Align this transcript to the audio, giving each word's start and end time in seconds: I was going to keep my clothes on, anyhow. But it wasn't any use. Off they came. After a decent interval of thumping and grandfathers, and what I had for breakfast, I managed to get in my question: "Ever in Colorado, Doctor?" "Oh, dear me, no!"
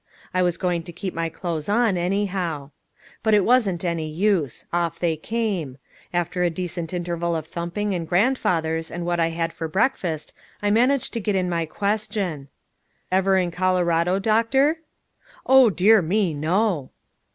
I 0.33 0.41
was 0.41 0.57
going 0.57 0.81
to 0.81 0.91
keep 0.91 1.13
my 1.13 1.29
clothes 1.29 1.69
on, 1.69 1.95
anyhow. 1.95 2.71
But 3.21 3.35
it 3.35 3.45
wasn't 3.45 3.85
any 3.85 4.09
use. 4.09 4.65
Off 4.73 4.97
they 4.97 5.15
came. 5.15 5.77
After 6.11 6.41
a 6.41 6.49
decent 6.49 6.91
interval 6.91 7.35
of 7.35 7.45
thumping 7.45 7.93
and 7.93 8.09
grandfathers, 8.09 8.89
and 8.89 9.05
what 9.05 9.19
I 9.19 9.27
had 9.29 9.53
for 9.53 9.67
breakfast, 9.67 10.33
I 10.59 10.71
managed 10.71 11.13
to 11.13 11.19
get 11.21 11.35
in 11.35 11.47
my 11.51 11.67
question: 11.67 12.47
"Ever 13.11 13.37
in 13.37 13.51
Colorado, 13.51 14.17
Doctor?" 14.17 14.79
"Oh, 15.45 15.69
dear 15.69 16.01
me, 16.01 16.33
no!" 16.33 16.89